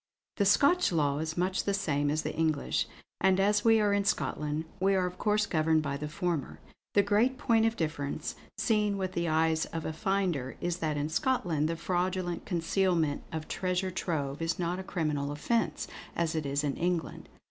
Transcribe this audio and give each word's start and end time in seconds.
"The 0.37 0.45
Scotch 0.45 0.91
law 0.91 1.19
is 1.19 1.37
much 1.37 1.63
the 1.63 1.75
same 1.75 2.09
as 2.09 2.23
the 2.23 2.33
English; 2.33 2.87
and 3.19 3.39
as 3.39 3.63
we 3.63 3.79
are 3.79 3.93
in 3.93 4.03
Scotland, 4.03 4.65
we 4.79 4.95
are 4.95 5.05
of 5.05 5.19
course 5.19 5.45
governed 5.45 5.83
by 5.83 5.95
the 5.95 6.07
former. 6.07 6.59
The 6.95 7.03
great 7.03 7.37
point 7.37 7.67
of 7.67 7.75
difference, 7.75 8.33
seen 8.57 8.97
with 8.97 9.11
the 9.11 9.27
eyes 9.29 9.65
of 9.65 9.85
a 9.85 9.93
finder, 9.93 10.57
is 10.59 10.77
that 10.77 10.97
in 10.97 11.09
Scotland 11.09 11.69
the 11.69 11.75
fraudulent 11.75 12.47
concealment 12.47 13.21
of 13.31 13.47
Treasure 13.47 13.91
Trove 13.91 14.41
is 14.41 14.57
not 14.57 14.79
a 14.79 14.83
criminal 14.83 15.31
offence, 15.31 15.87
as 16.15 16.33
it 16.33 16.47
is 16.47 16.63
in 16.63 16.77
England. 16.77 17.29